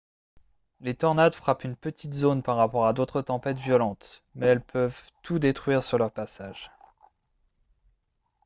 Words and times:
les 0.79 0.95
tornades 0.95 1.35
frappent 1.35 1.63
une 1.63 1.75
petite 1.75 2.15
zone 2.15 2.41
par 2.41 2.57
rapport 2.57 2.87
à 2.87 2.93
d'autres 2.93 3.21
tempêtes 3.21 3.59
violentes 3.59 4.23
mais 4.33 4.47
elles 4.47 4.63
peuvent 4.65 4.99
tout 5.21 5.37
détruire 5.37 5.83
sur 5.83 5.99
leur 5.99 6.11
passage 6.11 6.71